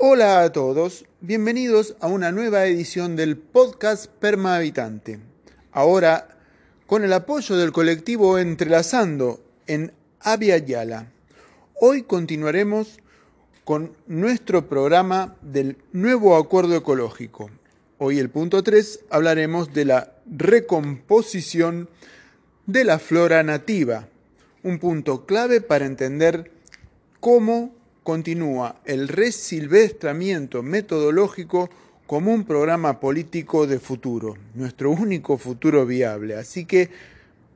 Hola 0.00 0.42
a 0.42 0.52
todos, 0.52 1.06
bienvenidos 1.20 1.96
a 1.98 2.06
una 2.06 2.30
nueva 2.30 2.66
edición 2.66 3.16
del 3.16 3.36
podcast 3.36 4.06
Perma 4.06 4.54
Habitante. 4.54 5.18
Ahora 5.72 6.38
con 6.86 7.02
el 7.02 7.12
apoyo 7.12 7.56
del 7.56 7.72
colectivo 7.72 8.38
Entrelazando 8.38 9.40
en 9.66 9.92
Avia 10.20 10.56
Yala. 10.58 11.10
Hoy 11.80 12.04
continuaremos 12.04 13.00
con 13.64 13.96
nuestro 14.06 14.68
programa 14.68 15.34
del 15.42 15.78
nuevo 15.90 16.36
acuerdo 16.36 16.76
ecológico. 16.76 17.50
Hoy 17.98 18.20
el 18.20 18.30
punto 18.30 18.62
3 18.62 19.00
hablaremos 19.10 19.74
de 19.74 19.84
la 19.84 20.12
recomposición 20.30 21.88
de 22.66 22.84
la 22.84 23.00
flora 23.00 23.42
nativa, 23.42 24.06
un 24.62 24.78
punto 24.78 25.26
clave 25.26 25.60
para 25.60 25.86
entender 25.86 26.52
cómo 27.18 27.74
continúa 28.08 28.80
el 28.86 29.06
resilvestramiento 29.06 30.62
metodológico 30.62 31.68
como 32.06 32.32
un 32.32 32.44
programa 32.44 32.98
político 33.00 33.66
de 33.66 33.78
futuro, 33.78 34.34
nuestro 34.54 34.92
único 34.92 35.36
futuro 35.36 35.84
viable. 35.84 36.34
Así 36.34 36.64
que 36.64 36.88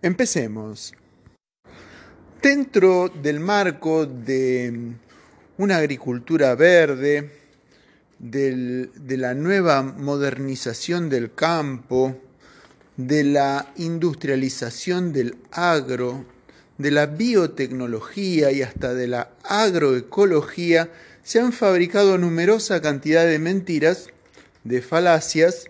empecemos. 0.02 0.92
Dentro 2.42 3.08
del 3.08 3.40
marco 3.40 4.04
de 4.04 4.92
una 5.56 5.78
agricultura 5.78 6.54
verde, 6.54 7.30
de 8.18 9.16
la 9.16 9.32
nueva 9.32 9.82
modernización 9.82 11.08
del 11.08 11.32
campo, 11.32 12.14
de 12.98 13.24
la 13.24 13.72
industrialización 13.76 15.14
del 15.14 15.34
agro, 15.50 16.26
de 16.78 16.90
la 16.90 17.06
biotecnología 17.06 18.50
y 18.52 18.62
hasta 18.62 18.94
de 18.94 19.06
la 19.06 19.30
agroecología, 19.44 20.90
se 21.22 21.40
han 21.40 21.52
fabricado 21.52 22.18
numerosa 22.18 22.80
cantidad 22.80 23.26
de 23.26 23.38
mentiras, 23.38 24.08
de 24.64 24.82
falacias, 24.82 25.66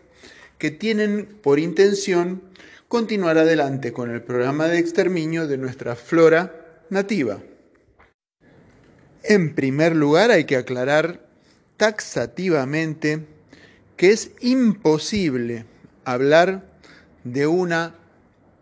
que 0.58 0.70
tienen 0.70 1.26
por 1.42 1.58
intención 1.58 2.42
continuar 2.88 3.38
adelante 3.38 3.92
con 3.92 4.10
el 4.10 4.22
programa 4.22 4.68
de 4.68 4.78
exterminio 4.78 5.46
de 5.46 5.58
nuestra 5.58 5.96
flora 5.96 6.84
nativa. 6.88 7.40
En 9.24 9.54
primer 9.54 9.94
lugar, 9.96 10.30
hay 10.30 10.44
que 10.44 10.56
aclarar 10.56 11.26
taxativamente 11.76 13.26
que 13.96 14.10
es 14.10 14.32
imposible 14.40 15.64
hablar 16.04 16.64
de 17.24 17.46
una 17.46 17.94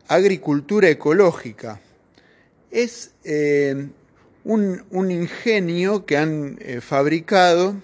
agricultura 0.08 0.88
ecológica 0.88 1.80
es 2.70 3.12
eh, 3.24 3.88
un, 4.44 5.10
ingenio 5.10 6.06
que 6.06 6.16
han 6.16 6.58
eh, 6.60 6.80
fabricado 6.80 7.74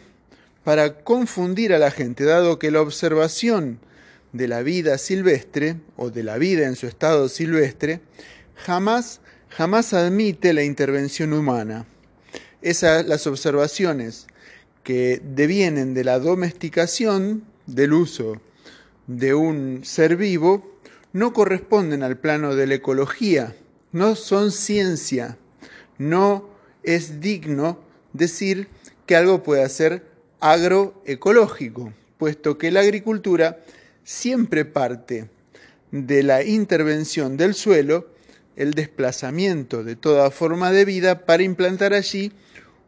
para 0.65 1.05
confundir 1.05 1.73
a 1.73 1.79
la 1.79 1.91
gente, 1.91 2.25
dado 2.25 2.59
que 2.59 2.71
la 2.71 2.81
observación 2.81 3.79
de 4.33 4.49
la 4.49 4.63
vida 4.63 4.99
silvestre 4.99 5.77
o 5.97 6.11
de 6.11 6.23
la 6.23 6.39
vida 6.39 6.67
en 6.67 6.77
su 6.77 6.87
estado 6.87 7.29
silvestre 7.29 8.01
jamás, 8.55 9.21
jamás 9.49 9.93
admite 9.95 10.53
la 10.53 10.65
intervención 10.65 11.33
humana. 11.33 11.87
Esas 12.63 13.07
las 13.07 13.27
observaciones 13.27 14.27
que 14.83 15.21
devienen 15.23 15.95
de 15.95 16.05
la 16.05 16.19
domesticación, 16.19 17.45
del 17.67 17.93
uso 17.93 18.41
de 19.07 19.35
un 19.35 19.83
ser 19.85 20.17
vivo, 20.17 20.79
no 21.13 21.33
corresponden 21.33 22.03
al 22.03 22.19
plano 22.19 22.55
de 22.55 22.67
la 22.67 22.75
ecología, 22.75 23.55
no 23.97 24.15
son 24.15 24.53
ciencia. 24.53 25.39
No 25.97 26.51
es 26.83 27.23
digno 27.23 27.81
decir 28.13 28.69
que 29.07 29.17
algo 29.17 29.43
pueda 29.43 29.67
ser 29.71 30.05
agroecológico, 30.41 31.95
puesto 32.19 32.59
que 32.59 32.71
la 32.71 32.81
agricultura 32.81 33.61
siempre 34.05 34.67
parte 34.67 35.31
de 35.93 36.23
la 36.23 36.45
intervención 36.45 37.39
del 37.39 37.55
suelo, 37.55 38.11
el 38.57 38.75
desplazamiento 38.75 39.83
de 39.83 39.97
toda 39.97 40.31
forma 40.31 40.73
de 40.73 40.85
vida 40.85 41.25
para 41.25 41.43
implantar 41.43 41.95
allí 41.95 42.33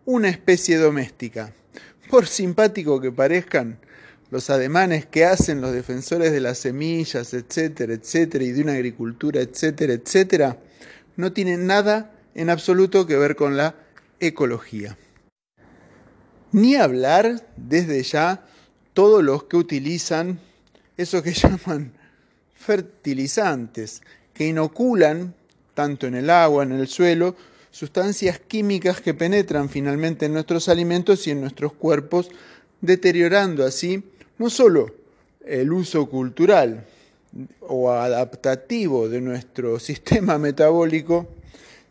una 0.04 0.28
especie 0.28 0.76
doméstica. 0.76 1.54
Por 2.10 2.26
simpático 2.26 3.00
que 3.00 3.12
parezcan 3.12 3.78
los 4.30 4.50
ademanes 4.50 5.06
que 5.06 5.25
hacen 5.25 5.62
los 5.62 5.72
defensores 5.72 6.32
de 6.32 6.40
las 6.40 6.58
semillas, 6.58 7.32
etcétera, 7.32 7.94
etcétera, 7.94 8.44
y 8.44 8.52
de 8.52 8.60
una 8.60 8.75
agricultura, 8.75 9.40
etcétera, 9.40 9.94
etcétera, 9.94 10.58
no 11.18 11.32
tiene 11.32 11.56
nada 11.56 12.12
en 12.36 12.48
absoluto 12.48 13.04
que 13.04 13.16
ver 13.16 13.34
con 13.34 13.56
la 13.56 13.74
ecología. 14.20 14.96
Ni 16.52 16.76
hablar 16.76 17.44
desde 17.56 18.02
ya 18.04 18.46
todos 18.94 19.24
los 19.24 19.44
que 19.44 19.56
utilizan 19.56 20.38
eso 20.96 21.22
que 21.22 21.32
llaman 21.34 21.92
fertilizantes, 22.54 24.00
que 24.32 24.46
inoculan, 24.46 25.34
tanto 25.74 26.06
en 26.06 26.14
el 26.14 26.30
agua, 26.30 26.62
en 26.62 26.72
el 26.72 26.86
suelo, 26.86 27.34
sustancias 27.72 28.38
químicas 28.38 29.00
que 29.00 29.12
penetran 29.12 29.68
finalmente 29.68 30.26
en 30.26 30.34
nuestros 30.34 30.68
alimentos 30.68 31.26
y 31.26 31.32
en 31.32 31.40
nuestros 31.40 31.72
cuerpos, 31.72 32.30
deteriorando 32.80 33.66
así 33.66 34.04
no 34.38 34.50
solo 34.50 34.94
el 35.44 35.72
uso 35.72 36.06
cultural, 36.06 36.86
o 37.60 37.90
adaptativo 37.90 39.08
de 39.08 39.20
nuestro 39.20 39.78
sistema 39.80 40.38
metabólico, 40.38 41.28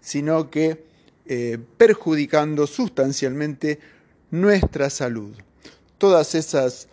sino 0.01 0.49
que 0.49 0.85
eh, 1.25 1.57
perjudicando 1.77 2.67
sustancialmente 2.67 3.79
nuestra 4.31 4.89
salud. 4.89 5.35
Todas 5.97 6.35
esas 6.35 6.87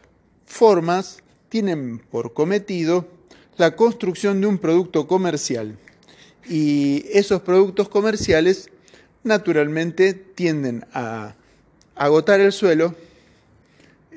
formas 0.46 1.18
tienen 1.48 1.98
por 1.98 2.32
cometido 2.32 3.06
la 3.56 3.76
construcción 3.76 4.40
de 4.40 4.46
un 4.48 4.58
producto 4.58 5.06
comercial 5.06 5.78
y 6.48 7.04
esos 7.12 7.42
productos 7.42 7.88
comerciales 7.88 8.70
naturalmente 9.22 10.14
tienden 10.14 10.84
a 10.92 11.34
agotar 11.94 12.40
el 12.40 12.52
suelo 12.52 12.94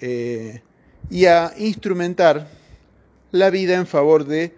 eh, 0.01 0.61
y 1.09 1.25
a 1.25 1.53
instrumentar 1.57 2.49
la 3.31 3.49
vida 3.49 3.75
en 3.75 3.87
favor 3.87 4.25
de 4.25 4.53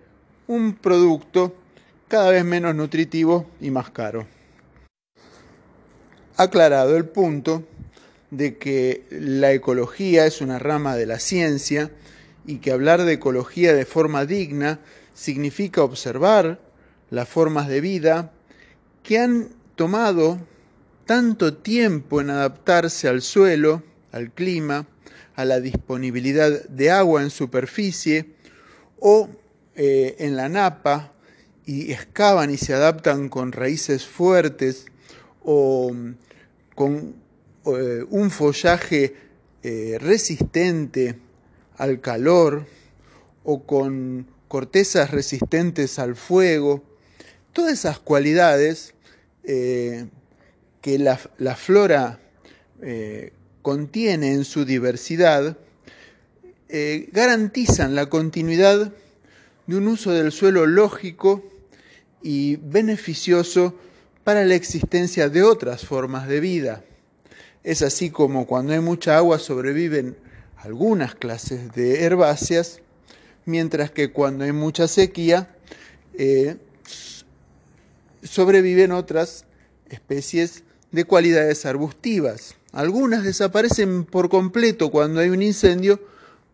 un 0.47 0.73
producto 0.73 1.55
cada 2.07 2.31
vez 2.31 2.43
menos 2.43 2.75
nutritivo 2.75 3.49
y 3.61 3.71
más 3.71 3.89
caro. 3.91 4.27
Aclarado 6.37 6.95
el 6.97 7.05
punto 7.05 7.63
de 8.31 8.57
que 8.57 9.05
la 9.09 9.51
ecología 9.51 10.25
es 10.25 10.41
una 10.41 10.59
rama 10.59 10.95
de 10.95 11.05
la 11.05 11.19
ciencia 11.19 11.91
y 12.45 12.57
que 12.57 12.71
hablar 12.71 13.03
de 13.03 13.13
ecología 13.13 13.73
de 13.73 13.85
forma 13.85 14.25
digna 14.25 14.79
significa 15.13 15.83
observar 15.83 16.59
las 17.09 17.27
formas 17.27 17.67
de 17.67 17.81
vida 17.81 18.31
que 19.03 19.19
han 19.19 19.49
tomado 19.75 20.39
tanto 21.05 21.55
tiempo 21.55 22.21
en 22.21 22.29
adaptarse 22.29 23.07
al 23.07 23.21
suelo, 23.21 23.83
al 24.11 24.31
clima, 24.31 24.87
a 25.35 25.45
la 25.45 25.59
disponibilidad 25.59 26.63
de 26.67 26.91
agua 26.91 27.23
en 27.23 27.29
superficie, 27.29 28.35
o 28.99 29.29
eh, 29.75 30.15
en 30.19 30.35
la 30.35 30.49
napa 30.49 31.13
y 31.65 31.91
excavan 31.91 32.51
y 32.51 32.57
se 32.57 32.73
adaptan 32.73 33.29
con 33.29 33.51
raíces 33.51 34.05
fuertes 34.05 34.85
o 35.43 35.91
con 36.75 37.15
eh, 37.65 38.03
un 38.09 38.31
follaje 38.31 39.15
eh, 39.63 39.97
resistente 39.99 41.17
al 41.77 42.01
calor 42.01 42.65
o 43.43 43.63
con 43.63 44.27
cortezas 44.47 45.11
resistentes 45.11 45.99
al 45.99 46.15
fuego, 46.15 46.83
todas 47.53 47.73
esas 47.73 47.99
cualidades 47.99 48.95
que 49.43 50.99
la, 50.99 51.19
la 51.39 51.55
flora 51.55 52.19
contiene 53.63 54.33
en 54.33 54.45
su 54.45 54.63
diversidad, 54.63 55.57
eh, 56.69 57.09
garantizan 57.11 57.95
la 57.95 58.07
continuidad 58.07 58.93
de 59.67 59.75
un 59.75 59.87
uso 59.87 60.11
del 60.11 60.31
suelo 60.31 60.65
lógico 60.65 61.43
y 62.21 62.57
beneficioso 62.57 63.75
para 64.23 64.45
la 64.45 64.55
existencia 64.55 65.29
de 65.29 65.43
otras 65.43 65.85
formas 65.85 66.27
de 66.27 66.39
vida. 66.39 66.83
Es 67.63 67.81
así 67.81 68.09
como 68.09 68.45
cuando 68.45 68.73
hay 68.73 68.79
mucha 68.79 69.17
agua 69.17 69.39
sobreviven 69.39 70.15
algunas 70.57 71.15
clases 71.15 71.73
de 71.73 72.03
herbáceas, 72.03 72.81
mientras 73.45 73.91
que 73.91 74.11
cuando 74.11 74.43
hay 74.43 74.51
mucha 74.51 74.87
sequía 74.87 75.55
eh, 76.13 76.57
sobreviven 78.23 78.91
otras 78.91 79.45
especies 79.89 80.63
de 80.91 81.05
cualidades 81.05 81.65
arbustivas. 81.65 82.55
Algunas 82.71 83.23
desaparecen 83.23 84.03
por 84.03 84.29
completo 84.29 84.91
cuando 84.91 85.21
hay 85.21 85.29
un 85.29 85.41
incendio, 85.41 85.99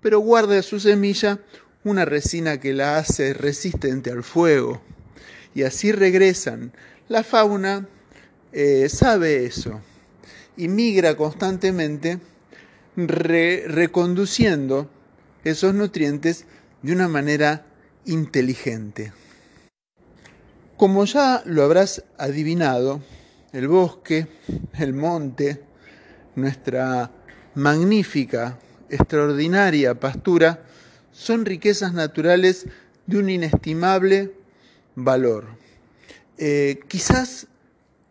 pero 0.06 0.19
guarda 0.19 0.62
su 0.62 0.80
semilla 0.80 1.40
una 1.84 2.06
resina 2.06 2.60
que 2.60 2.75
la 2.75 3.00
hace 3.00 3.34
resistente 3.34 4.12
al 4.12 4.22
fuego. 4.22 4.80
Y 5.56 5.63
así 5.63 5.92
regresan. 5.92 6.74
La 7.07 7.24
fauna 7.24 7.90
eh, 8.54 8.88
sabe 8.88 9.48
eso 9.48 9.81
y 10.56 10.68
migra 10.68 11.18
constantemente 11.18 12.19
reconduciendo 12.96 14.92
esos 15.44 15.74
nutrientes 15.74 16.46
de 16.84 16.94
una 16.94 17.07
manera 17.07 17.66
inteligente. 18.06 19.12
Como 20.78 21.06
ya 21.06 21.42
lo 21.46 21.63
habrás 21.63 22.04
adivinado, 22.19 23.02
el 23.54 23.68
bosque, 23.68 24.28
el 24.78 24.94
monte, 24.94 25.63
nuestra 26.36 27.10
magnífica, 27.56 28.60
extraordinaria 28.95 30.00
pastura 30.00 30.63
son 31.12 31.45
riquezas 31.45 31.94
naturales 31.94 32.65
de 33.06 33.18
un 33.18 33.30
inestimable 33.30 34.33
valor. 34.95 35.45
Eh, 36.38 36.80
quizás 36.88 37.47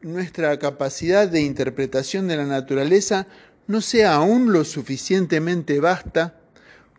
nuestra 0.01 0.59
capacidad 0.59 1.29
de 1.29 1.43
interpretación 1.43 2.29
de 2.29 2.37
la 2.37 2.47
naturaleza 2.47 3.27
no 3.67 3.81
sea 3.81 4.15
aún 4.15 4.53
lo 4.53 4.65
suficientemente 4.65 5.81
vasta 5.81 6.39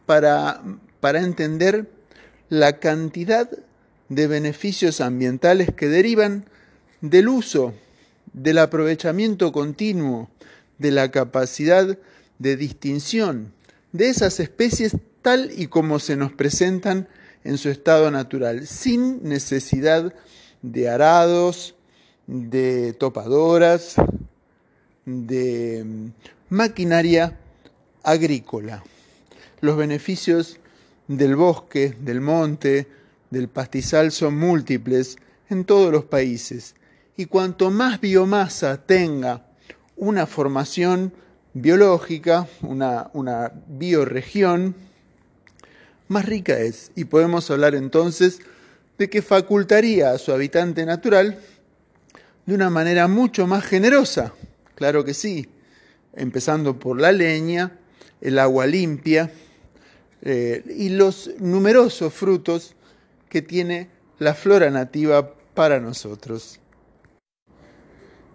para, 0.05 0.61
para 0.99 1.21
entender 1.21 1.89
la 2.49 2.79
cantidad 2.79 3.49
de 4.09 4.27
beneficios 4.27 5.01
ambientales 5.01 5.69
que 5.75 5.87
derivan 5.87 6.45
del 7.01 7.27
uso, 7.27 7.73
del 8.33 8.59
aprovechamiento 8.59 9.51
continuo, 9.51 10.29
de 10.77 10.91
la 10.91 11.09
capacidad 11.09 11.97
de 12.37 12.57
distinción 12.57 13.54
de 13.95 14.09
esas 14.09 14.39
especies 14.41 14.97
tal 15.21 15.51
y 15.55 15.67
como 15.67 15.99
se 15.99 16.17
nos 16.17 16.33
presentan 16.33 17.07
en 17.45 17.57
su 17.57 17.69
estado 17.69 18.11
natural, 18.11 18.67
sin 18.67 19.23
necesidad 19.23 20.13
de 20.61 20.89
arados, 20.89 21.75
de 22.27 22.93
topadoras, 22.93 23.95
de 25.05 25.83
mm, 25.85 26.07
maquinaria 26.49 27.39
agrícola. 28.03 28.83
Los 29.61 29.77
beneficios 29.77 30.59
del 31.07 31.35
bosque, 31.35 31.95
del 31.99 32.19
monte, 32.19 32.87
del 33.29 33.47
pastizal 33.47 34.11
son 34.11 34.37
múltiples 34.37 35.17
en 35.49 35.63
todos 35.63 35.91
los 35.91 36.05
países 36.05 36.75
y 37.15 37.27
cuanto 37.27 37.71
más 37.71 38.01
biomasa 38.01 38.85
tenga 38.85 39.45
una 39.95 40.25
formación 40.25 41.13
biológica, 41.55 42.47
una, 42.61 43.09
una 43.13 43.51
bioregión, 43.67 44.75
más 46.09 46.25
rica 46.25 46.59
es. 46.59 46.91
Y 46.95 47.05
podemos 47.05 47.49
hablar 47.49 47.73
entonces 47.73 48.41
de 48.97 49.09
que 49.09 49.21
facultaría 49.21 50.11
a 50.11 50.17
su 50.17 50.31
habitante 50.31 50.85
natural 50.85 51.39
de 52.45 52.53
una 52.53 52.69
manera 52.69 53.07
mucho 53.07 53.47
más 53.47 53.65
generosa. 53.65 54.33
Claro 54.75 55.03
que 55.03 55.13
sí, 55.13 55.47
empezando 56.13 56.77
por 56.77 56.99
la 56.99 57.11
leña, 57.11 57.79
el 58.19 58.37
agua 58.37 58.67
limpia 58.67 59.31
eh, 60.21 60.63
y 60.77 60.89
los 60.89 61.31
numerosos 61.39 62.13
frutos 62.13 62.75
que 63.29 63.41
tiene 63.41 63.89
la 64.19 64.33
flora 64.33 64.69
nativa 64.69 65.33
para 65.53 65.79
nosotros. 65.79 66.59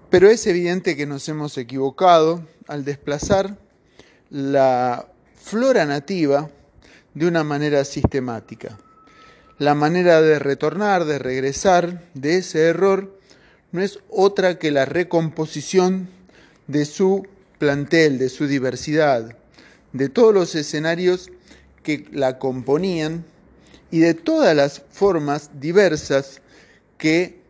Pero 0.08 0.28
es 0.28 0.46
evidente 0.46 0.96
que 0.96 1.06
nos 1.06 1.28
hemos 1.28 1.56
equivocado 1.58 2.44
al 2.70 2.84
desplazar 2.84 3.58
la 4.31 5.08
flora 5.34 5.84
nativa 5.87 6.49
de 7.14 7.26
una 7.26 7.43
manera 7.43 7.84
sistemática. 7.84 8.78
La 9.58 9.75
manera 9.75 10.22
de 10.22 10.38
retornar, 10.38 11.05
de 11.05 11.19
regresar 11.19 12.05
de 12.14 12.37
ese 12.37 12.62
error, 12.69 13.19
no 13.72 13.82
es 13.82 13.99
otra 14.08 14.58
que 14.58 14.70
la 14.70 14.84
recomposición 14.84 16.08
de 16.69 16.84
su 16.84 17.26
plantel, 17.58 18.19
de 18.19 18.28
su 18.28 18.46
diversidad, 18.46 19.37
de 19.93 20.08
todos 20.08 20.32
los 20.32 20.55
escenarios 20.55 21.28
que 21.82 22.06
la 22.12 22.38
componían 22.38 23.25
y 23.90 23.99
de 23.99 24.14
todas 24.14 24.55
las 24.55 24.82
formas 24.93 25.50
diversas 25.61 26.40
que 26.99 27.40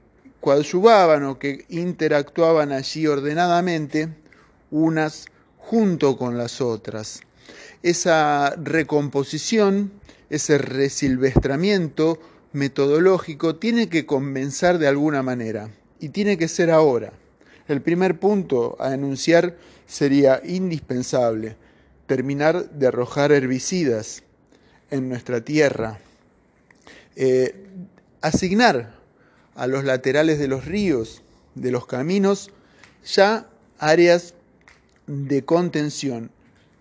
coadyuvaban 0.41 1.25
o 1.25 1.39
que 1.39 1.67
interactuaban 1.69 2.73
allí 2.73 3.07
ordenadamente, 3.07 4.09
unas 4.71 5.27
junto 5.59 6.17
con 6.17 6.37
las 6.37 6.61
otras. 6.61 7.21
Esa 7.83 8.55
recomposición, 8.57 9.93
ese 10.29 10.59
resilvestramiento 10.59 12.19
metodológico 12.53 13.57
tiene 13.57 13.89
que 13.89 14.07
comenzar 14.07 14.79
de 14.79 14.89
alguna 14.89 15.23
manera 15.23 15.71
y 16.01 16.11
tiene 16.11 16.37
que 16.37 16.49
ser 16.49 16.71
ahora. 16.71 17.13
El 17.69 17.83
primer 17.83 18.19
punto 18.19 18.77
a 18.81 18.95
enunciar 18.95 19.57
sería 19.87 20.41
indispensable 20.45 21.57
terminar 22.07 22.71
de 22.71 22.89
arrojar 22.89 23.31
herbicidas 23.31 24.25
en 24.91 25.09
nuestra 25.09 25.43
tierra, 25.43 26.01
eh, 27.15 27.67
asignar 28.21 28.95
a 29.55 29.69
los 29.69 29.85
laterales 29.85 30.39
de 30.41 30.49
los 30.49 30.65
ríos, 30.65 31.23
de 31.55 31.71
los 31.71 31.87
caminos, 31.87 32.51
ya 33.05 33.47
áreas 33.79 34.35
de 35.11 35.45
contención, 35.45 36.31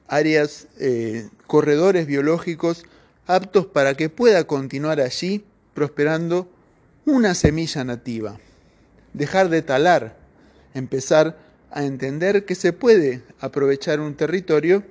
áreas, 0.08 0.68
eh, 0.80 1.28
corredores 1.48 2.06
biológicos 2.06 2.86
aptos 3.26 3.66
para 3.66 3.96
que 3.96 4.10
pueda 4.10 4.44
continuar 4.44 5.02
allí 5.02 5.44
prosperando 5.74 6.48
una 7.06 7.34
semilla 7.34 7.84
nativa. 7.84 8.40
Dejar 9.14 9.50
de 9.50 9.64
talar, 9.64 10.16
empezar 10.76 11.40
a 11.72 11.84
entender 11.84 12.46
que 12.46 12.54
se 12.54 12.72
puede 12.72 13.24
aprovechar 13.40 14.00
un 14.00 14.14
territorio 14.14 14.84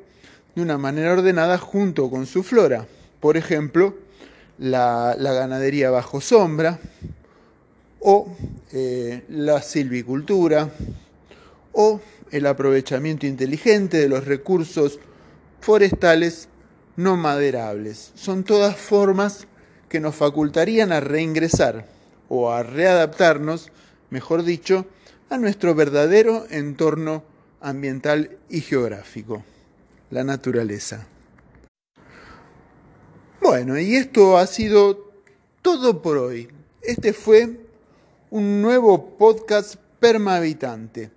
de 0.57 0.63
una 0.63 0.77
manera 0.77 1.13
ordenada 1.13 1.59
junto 1.59 2.11
con 2.11 2.27
su 2.27 2.43
flora. 2.43 2.89
Por 3.21 3.37
ejemplo, 3.37 3.97
la, 4.59 5.15
ganadería 5.17 5.91
bajo 5.91 6.21
sombra 6.21 6.81
o 8.01 8.37
eh, 8.73 9.23
la 9.29 9.63
silvicultura 9.63 10.71
o 11.73 12.01
el 12.31 12.47
aprovechamiento 12.47 13.27
inteligente 13.27 13.99
de 13.99 14.09
los 14.09 14.25
recursos 14.25 14.99
forestales 15.61 16.49
no 16.97 17.17
maderables. 17.17 18.13
Son 18.15 18.45
todas 18.45 18.77
formas 18.77 19.47
que 19.89 20.01
nos 20.01 20.15
facultarían 20.15 20.93
a 20.93 21.01
reingresar 21.01 21.87
o 22.29 22.51
a 22.51 22.63
readaptarnos, 22.63 23.71
mejor 24.11 24.43
dicho, 24.43 24.87
a 25.31 25.39
nuestro 25.39 25.75
verdadero 25.75 26.47
entorno 26.51 27.23
ambiental 27.61 28.39
y 28.49 28.61
geográfico, 28.61 29.45
la 30.11 30.25
naturaleza. 30.25 31.07
Bueno, 33.41 33.79
y 33.79 33.97
esto 33.97 34.37
ha 34.37 34.47
sido 34.47 35.13
todo 35.63 36.03
por 36.03 36.19
hoy. 36.19 36.49
Este 36.83 37.13
fue 37.13 37.61
un 38.31 38.61
nuevo 38.61 39.17
podcast 39.17 39.77
permahabitante 40.01 41.11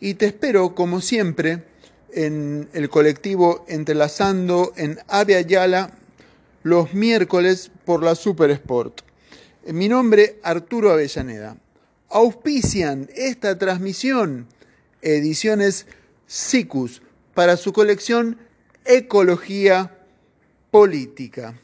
y 0.00 0.14
te 0.14 0.26
espero, 0.26 0.74
como 0.74 1.00
siempre, 1.00 1.64
en 2.12 2.68
el 2.72 2.88
colectivo 2.88 3.64
Entrelazando 3.68 4.72
en 4.76 4.98
Ave 5.08 5.36
Ayala 5.36 5.90
los 6.62 6.94
miércoles 6.94 7.70
por 7.84 8.02
la 8.02 8.14
Super 8.14 8.50
Sport. 8.50 9.02
Mi 9.66 9.88
nombre, 9.88 10.38
Arturo 10.42 10.90
Avellaneda. 10.90 11.56
Auspician 12.08 13.08
esta 13.14 13.58
transmisión 13.58 14.46
Ediciones 15.02 15.86
SICUS 16.26 17.02
para 17.34 17.56
su 17.56 17.72
colección 17.72 18.38
Ecología 18.84 19.96
Política. 20.70 21.58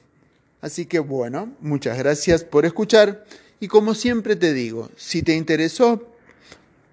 Así 0.61 0.87
que 0.87 1.01
bueno, 1.01 1.53
muchas 1.61 1.99
gracias 1.99 2.45
por 2.45 2.67
escuchar 2.67 3.25
y 3.59 3.69
como 3.69 3.95
siempre 3.95 4.37
te 4.37 4.53
digo, 4.53 4.91
si 4.97 5.23
te 5.23 5.35
interesó, 5.35 6.12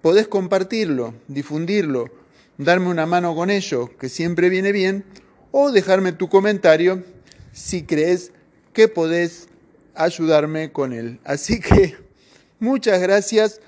podés 0.02 0.28
compartirlo, 0.28 1.14
difundirlo, 1.28 2.10
darme 2.58 2.88
una 2.88 3.06
mano 3.06 3.34
con 3.34 3.50
ello, 3.50 3.90
que 3.98 4.08
siempre 4.08 4.48
viene 4.48 4.72
bien, 4.72 5.04
o 5.50 5.72
dejarme 5.72 6.12
tu 6.12 6.28
comentario 6.28 7.04
si 7.52 7.82
crees 7.84 8.32
que 8.72 8.88
podés 8.88 9.48
ayudarme 9.94 10.72
con 10.72 10.92
él. 10.92 11.20
Así 11.24 11.60
que 11.60 11.96
muchas 12.58 13.00
gracias, 13.00 13.60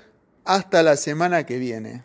hasta 0.45 0.83
la 0.83 0.97
semana 0.97 1.45
que 1.45 1.57
viene. 1.57 2.03